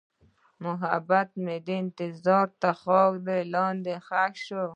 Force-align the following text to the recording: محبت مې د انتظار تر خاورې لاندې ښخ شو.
محبت 0.65 1.29
مې 1.43 1.57
د 1.67 1.67
انتظار 1.83 2.47
تر 2.61 2.73
خاورې 2.81 3.39
لاندې 3.53 3.93
ښخ 4.07 4.33
شو. 4.45 4.63